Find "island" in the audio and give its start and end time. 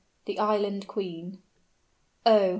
0.39-0.87